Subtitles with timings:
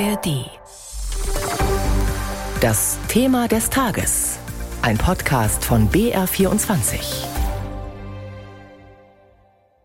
[0.00, 0.50] ARD.
[2.60, 4.38] Das Thema des Tages.
[4.82, 6.98] Ein Podcast von BR24.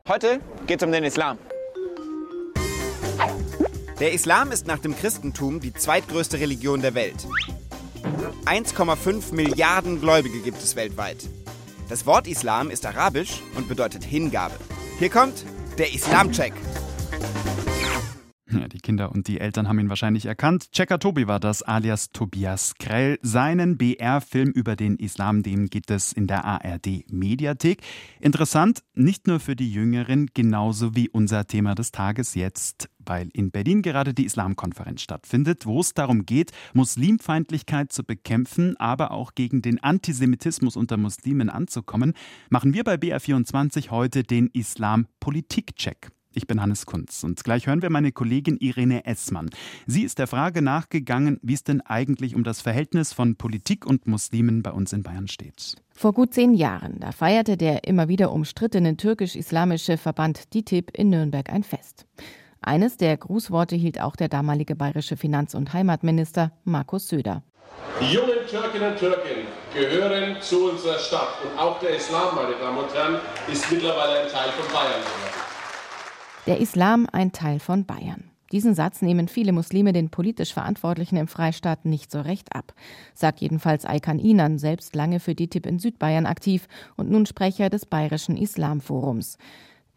[0.08, 1.38] Heute geht es um den Islam.
[3.99, 7.28] Der Islam ist nach dem Christentum die zweitgrößte Religion der Welt.
[8.46, 11.17] 1,5 Milliarden Gläubige gibt es weltweit.
[11.87, 14.55] Das Wort Islam ist arabisch und bedeutet Hingabe.
[14.97, 15.46] Hier kommt
[15.78, 16.53] der Islam-Check.
[18.52, 20.71] Ja, die Kinder und die Eltern haben ihn wahrscheinlich erkannt.
[20.71, 23.20] Checker Tobi war das, alias Tobias Krell.
[23.22, 27.81] Seinen BR-Film über den Islam, den gibt es in der ARD-Mediathek.
[28.20, 33.52] Interessant, nicht nur für die Jüngeren, genauso wie unser Thema des Tages jetzt, weil in
[33.52, 39.61] Berlin gerade die Islamkonferenz stattfindet, wo es darum geht, Muslimfeindlichkeit zu bekämpfen, aber auch gegen
[39.61, 42.13] den Antisemitismus unter Muslimen anzukommen,
[42.50, 46.09] machen wir bei BR24 heute den Islam-Politik-Check.
[46.32, 49.50] Ich bin Hannes Kunz und gleich hören wir meine Kollegin Irene Essmann.
[49.88, 54.06] Sie ist der Frage nachgegangen, wie es denn eigentlich um das Verhältnis von Politik und
[54.06, 55.78] Muslimen bei uns in Bayern steht.
[55.92, 61.50] Vor gut zehn Jahren, da feierte der immer wieder umstrittene türkisch-islamische Verband DITIB in Nürnberg
[61.50, 62.06] ein Fest.
[62.62, 67.42] Eines der Grußworte hielt auch der damalige bayerische Finanz- und Heimatminister Markus Söder.
[68.00, 72.78] Die jungen Türkinnen und Türken gehören zu unserer Stadt und auch der Islam, meine Damen
[72.78, 73.20] und Herren,
[73.52, 75.48] ist mittlerweile ein Teil von Bayern geworden.
[76.48, 78.32] Der Islam ein Teil von Bayern.
[78.52, 82.73] Diesen Satz nehmen viele Muslime den politisch Verantwortlichen im Freistaat nicht so recht ab,
[83.14, 87.86] sagt jedenfalls Aykan Inan, selbst lange für DITIB in Südbayern aktiv und nun Sprecher des
[87.86, 89.38] Bayerischen Islamforums.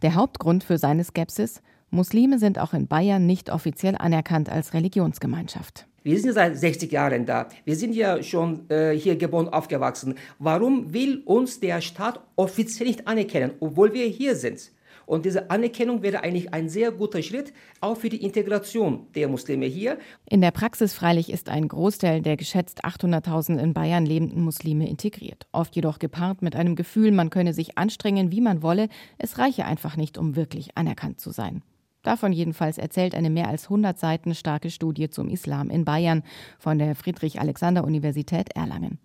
[0.03, 1.63] Der Hauptgrund für seine Skepsis?
[1.91, 5.87] Muslime sind auch in Bayern nicht offiziell anerkannt als Religionsgemeinschaft.
[6.03, 7.49] Wir sind seit 60 Jahren da.
[7.65, 10.17] Wir sind ja schon äh, hier geboren, aufgewachsen.
[10.39, 14.73] Warum will uns der Staat offiziell nicht anerkennen, obwohl wir hier sind?
[15.07, 19.67] Und diese Anerkennung wäre eigentlich ein sehr guter Schritt, auch für die Integration der Muslime
[19.67, 19.99] hier.
[20.29, 25.47] In der Praxis freilich ist ein Großteil der geschätzt 800.000 in Bayern lebenden Muslime integriert.
[25.53, 28.89] Oft jedoch gepaart mit einem Gefühl, man könne sich anstrengen, wie man wolle.
[29.19, 31.63] Es reiche einfach nicht, um wirklich anerkannt zu sein.
[32.03, 36.25] Davon jedenfalls erzählt eine mehr als 100 Seiten starke Studie zum Islam in Bayern
[36.59, 38.99] von der Friedrich-Alexander-Universität Erlangen.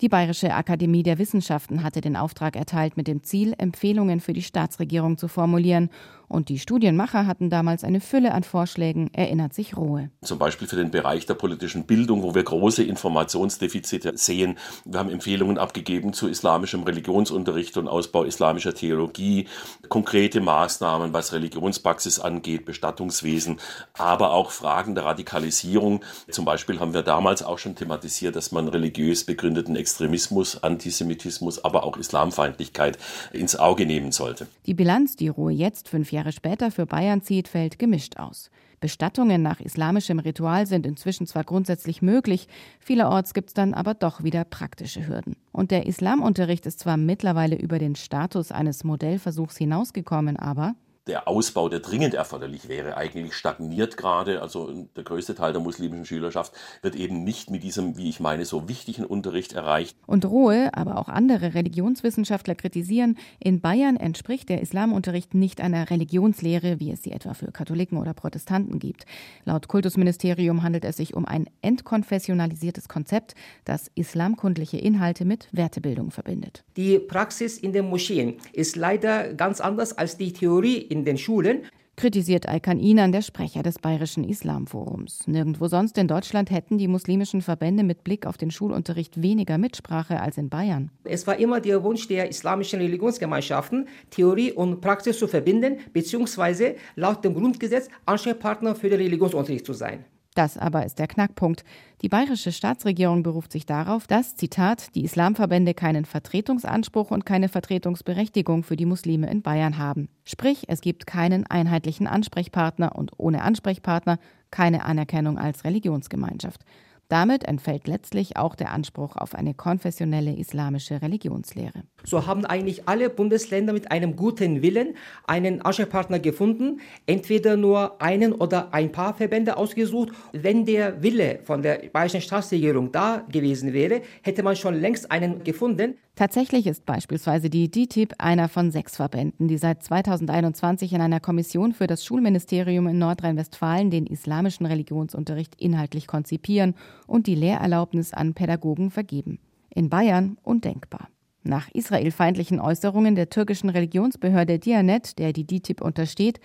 [0.00, 4.42] Die Bayerische Akademie der Wissenschaften hatte den Auftrag erteilt, mit dem Ziel, Empfehlungen für die
[4.42, 5.88] Staatsregierung zu formulieren
[6.28, 10.10] und die Studienmacher hatten damals eine Fülle an Vorschlägen, erinnert sich Rohe.
[10.22, 14.58] Zum Beispiel für den Bereich der politischen Bildung, wo wir große Informationsdefizite sehen.
[14.84, 19.46] Wir haben Empfehlungen abgegeben zu islamischem Religionsunterricht und Ausbau islamischer Theologie,
[19.88, 23.58] konkrete Maßnahmen, was Religionspraxis angeht, Bestattungswesen,
[23.92, 26.00] aber auch Fragen der Radikalisierung.
[26.30, 31.84] Zum Beispiel haben wir damals auch schon thematisiert, dass man religiös begründeten Extremismus, Antisemitismus, aber
[31.84, 32.96] auch Islamfeindlichkeit
[33.34, 34.46] ins Auge nehmen sollte.
[34.64, 38.50] Die Bilanz, die Rohe jetzt fünf Jahre später für Bayern zieht, fällt gemischt aus.
[38.80, 42.48] Bestattungen nach islamischem Ritual sind inzwischen zwar grundsätzlich möglich,
[42.80, 45.36] vielerorts gibt es dann aber doch wieder praktische Hürden.
[45.52, 50.74] Und der Islamunterricht ist zwar mittlerweile über den Status eines Modellversuchs hinausgekommen, aber
[51.06, 54.40] der Ausbau, der dringend erforderlich wäre, eigentlich stagniert gerade.
[54.40, 58.46] Also der größte Teil der muslimischen Schülerschaft wird eben nicht mit diesem, wie ich meine,
[58.46, 59.96] so wichtigen Unterricht erreicht.
[60.06, 66.80] Und Rohe, aber auch andere Religionswissenschaftler kritisieren, in Bayern entspricht der Islamunterricht nicht einer Religionslehre,
[66.80, 69.04] wie es sie etwa für Katholiken oder Protestanten gibt.
[69.44, 73.34] Laut Kultusministerium handelt es sich um ein entkonfessionalisiertes Konzept,
[73.66, 76.64] das islamkundliche Inhalte mit Wertebildung verbindet.
[76.76, 81.62] Die Praxis in den Moscheen ist leider ganz anders als die Theorie in den Schulen
[81.96, 85.26] kritisiert Aykan Inan, der Sprecher des Bayerischen Islamforums.
[85.26, 90.20] Nirgendwo sonst in Deutschland hätten die muslimischen Verbände mit Blick auf den Schulunterricht weniger Mitsprache
[90.20, 90.90] als in Bayern.
[91.04, 97.24] Es war immer der Wunsch der islamischen Religionsgemeinschaften, Theorie und Praxis zu verbinden, beziehungsweise laut
[97.24, 100.04] dem Grundgesetz Ansprechpartner für den Religionsunterricht zu sein.
[100.34, 101.64] Das aber ist der Knackpunkt.
[102.02, 108.64] Die bayerische Staatsregierung beruft sich darauf, dass, Zitat, die Islamverbände keinen Vertretungsanspruch und keine Vertretungsberechtigung
[108.64, 110.08] für die Muslime in Bayern haben.
[110.24, 114.18] Sprich, es gibt keinen einheitlichen Ansprechpartner und ohne Ansprechpartner
[114.50, 116.64] keine Anerkennung als Religionsgemeinschaft.
[117.08, 121.82] Damit entfällt letztlich auch der Anspruch auf eine konfessionelle islamische Religionslehre.
[122.04, 124.96] So haben eigentlich alle Bundesländer mit einem guten Willen
[125.26, 130.10] einen Ansprechpartner gefunden, entweder nur einen oder ein paar Verbände ausgesucht.
[130.32, 135.44] Wenn der Wille von der bayerischen Staatsregierung da gewesen wäre, hätte man schon längst einen
[135.44, 135.98] gefunden.
[136.16, 141.72] Tatsächlich ist beispielsweise die DTIP einer von sechs Verbänden, die seit 2021 in einer Kommission
[141.72, 146.74] für das Schulministerium in Nordrhein-Westfalen den islamischen Religionsunterricht inhaltlich konzipieren
[147.08, 149.40] und die Lehrerlaubnis an Pädagogen vergeben.
[149.70, 151.08] In Bayern undenkbar.
[151.42, 156.38] Nach israelfeindlichen Äußerungen der türkischen Religionsbehörde Dianet, der die DITIB untersteht,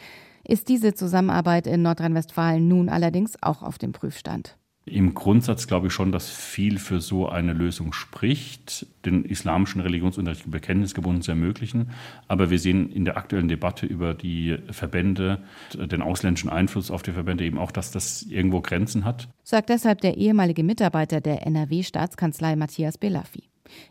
[0.43, 4.58] ist diese Zusammenarbeit in Nordrhein-Westfalen nun allerdings auch auf dem Prüfstand.
[4.91, 10.49] Im Grundsatz glaube ich schon, dass viel für so eine Lösung spricht, den islamischen Religionsunterricht
[10.49, 11.91] bekenntnisgebunden zu ermöglichen.
[12.27, 15.43] Aber wir sehen in der aktuellen Debatte über die Verbände,
[15.73, 19.29] den ausländischen Einfluss auf die Verbände eben auch, dass das irgendwo Grenzen hat.
[19.43, 23.43] Sagt deshalb der ehemalige Mitarbeiter der NRW-Staatskanzlei Matthias Belaffi.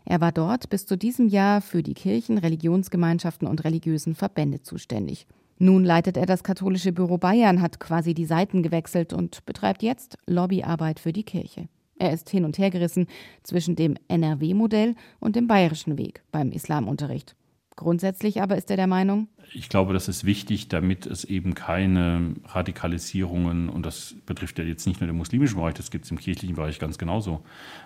[0.05, 5.25] Er war dort bis zu diesem Jahr für die Kirchen, Religionsgemeinschaften und religiösen Verbände zuständig.
[5.61, 10.17] Nun leitet er das katholische Büro Bayern, hat quasi die Seiten gewechselt und betreibt jetzt
[10.25, 11.67] Lobbyarbeit für die Kirche.
[11.97, 13.07] Er ist hin und her gerissen
[13.43, 17.35] zwischen dem NRW-Modell und dem bayerischen Weg beim Islamunterricht.
[17.75, 22.35] Grundsätzlich aber ist er der Meinung, ich glaube, das ist wichtig, damit es eben keine
[22.45, 26.19] Radikalisierungen, und das betrifft ja jetzt nicht nur den muslimischen Bereich, das gibt es im
[26.19, 27.41] kirchlichen Bereich ganz genauso,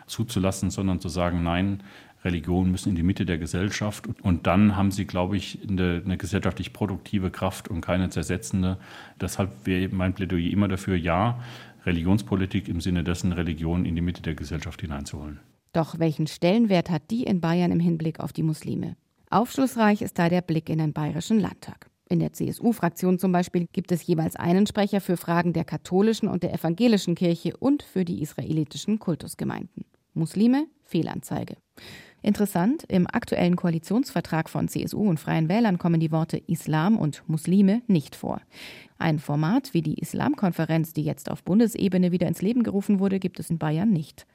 [0.08, 1.84] zuzulassen, sondern zu sagen, nein,
[2.24, 4.08] Religionen müssen in die Mitte der Gesellschaft.
[4.22, 8.78] Und dann haben sie, glaube ich, eine, eine gesellschaftlich produktive Kraft und keine zersetzende.
[9.20, 11.40] Deshalb wäre mein Plädoyer immer dafür, ja,
[11.86, 15.40] Religionspolitik im Sinne dessen, Religion in die Mitte der Gesellschaft hineinzuholen.
[15.74, 18.96] Doch welchen Stellenwert hat die in Bayern im Hinblick auf die Muslime?
[19.30, 21.90] Aufschlussreich ist da der Blick in den Bayerischen Landtag.
[22.10, 26.44] In der CSU-Fraktion zum Beispiel gibt es jeweils einen Sprecher für Fragen der katholischen und
[26.44, 29.86] der evangelischen Kirche und für die israelitischen Kultusgemeinden.
[30.14, 31.56] Muslime, Fehlanzeige.
[32.24, 37.82] Interessant, im aktuellen Koalitionsvertrag von CSU und Freien Wählern kommen die Worte Islam und Muslime
[37.88, 38.40] nicht vor.
[38.98, 43.42] Ein Format wie die Islamkonferenz, die jetzt auf Bundesebene wieder ins Leben gerufen wurde, gibt
[43.42, 44.26] es in Bayern nicht.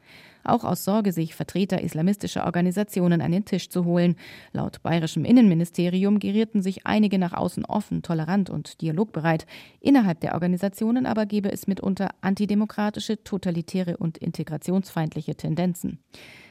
[0.44, 4.16] Auch aus Sorge, sich Vertreter islamistischer Organisationen an den Tisch zu holen.
[4.52, 9.46] Laut bayerischem Innenministerium gerierten sich einige nach außen offen, tolerant und dialogbereit.
[9.80, 15.98] Innerhalb der Organisationen aber gebe es mitunter antidemokratische, totalitäre und integrationsfeindliche Tendenzen.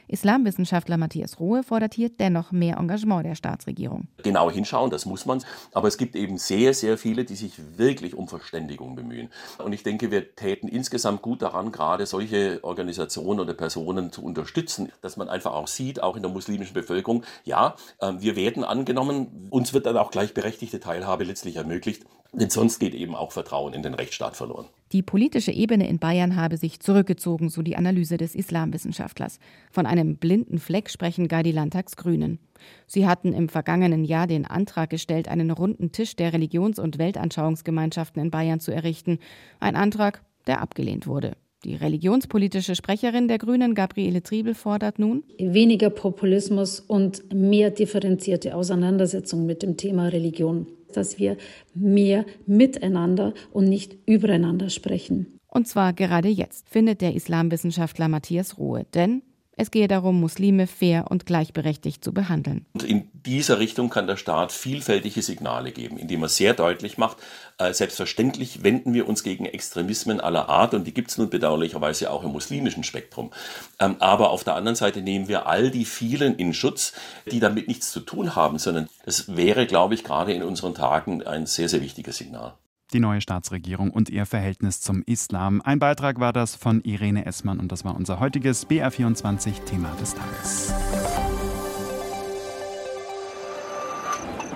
[0.08, 4.08] Islamwissenschaftler Matthias Rohe fordert hier dennoch mehr Engagement der Staatsregierung.
[4.22, 5.44] Genau hinschauen, das muss man.
[5.72, 9.28] Aber es gibt eben sehr, sehr viele, die sich wirklich um Verständigung bemühen.
[9.62, 14.92] Und ich denke, wir täten insgesamt gut daran, gerade solche Organisationen oder Personen zu unterstützen,
[15.00, 19.48] dass man einfach auch sieht, auch in der muslimischen Bevölkerung, ja, ähm, wir werden angenommen,
[19.50, 22.04] uns wird dann auch gleichberechtigte Teilhabe letztlich ermöglicht.
[22.32, 24.66] Denn sonst geht eben auch Vertrauen in den Rechtsstaat verloren.
[24.92, 29.38] Die politische Ebene in Bayern habe sich zurückgezogen, so die Analyse des Islamwissenschaftlers.
[29.70, 32.38] Von einem blinden Fleck sprechen gar die Landtagsgrünen.
[32.86, 38.20] Sie hatten im vergangenen Jahr den Antrag gestellt, einen runden Tisch der Religions- und Weltanschauungsgemeinschaften
[38.20, 39.20] in Bayern zu errichten.
[39.58, 41.34] Ein Antrag, der abgelehnt wurde.
[41.64, 49.46] Die religionspolitische Sprecherin der Grünen, Gabriele Triebel, fordert nun weniger Populismus und mehr differenzierte Auseinandersetzung
[49.46, 51.36] mit dem Thema Religion dass wir
[51.74, 55.38] mehr miteinander und nicht übereinander sprechen.
[55.48, 58.84] Und zwar gerade jetzt, findet der Islamwissenschaftler Matthias Rohe.
[58.94, 59.22] Denn
[59.58, 62.64] es gehe darum, Muslime fair und gleichberechtigt zu behandeln.
[62.74, 67.18] Und in dieser Richtung kann der Staat vielfältige Signale geben, indem er sehr deutlich macht,
[67.58, 72.10] äh, selbstverständlich wenden wir uns gegen Extremismen aller Art und die gibt es nun bedauerlicherweise
[72.10, 73.32] auch im muslimischen Spektrum.
[73.80, 76.92] Ähm, aber auf der anderen Seite nehmen wir all die vielen in Schutz,
[77.30, 81.26] die damit nichts zu tun haben, sondern das wäre, glaube ich, gerade in unseren Tagen
[81.26, 82.54] ein sehr, sehr wichtiges Signal
[82.92, 85.60] die neue Staatsregierung und ihr Verhältnis zum Islam.
[85.62, 91.17] Ein Beitrag war das von Irene Essmann und das war unser heutiges BR24-Thema des Tages.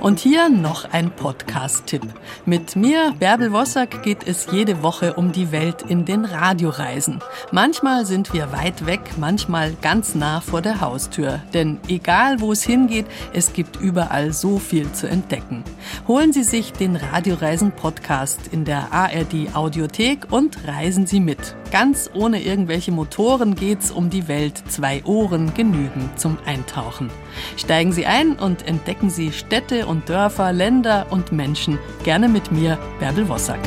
[0.02, 2.02] Und hier noch ein Podcast-Tipp.
[2.44, 7.21] Mit mir, Bärbel Wossack, geht es jede Woche um die Welt in den Radioreisen.
[7.52, 11.38] Manchmal sind wir weit weg, manchmal ganz nah vor der Haustür.
[11.54, 15.62] Denn egal wo es hingeht, es gibt überall so viel zu entdecken.
[16.09, 21.54] Holen Sie sich den Radioreisen-Podcast in der ARD Audiothek und reisen Sie mit.
[21.71, 24.62] Ganz ohne irgendwelche Motoren geht's um die Welt.
[24.68, 27.09] Zwei Ohren genügen zum Eintauchen.
[27.56, 31.78] Steigen Sie ein und entdecken Sie Städte und Dörfer, Länder und Menschen.
[32.02, 33.61] Gerne mit mir, Bärbel Wossack.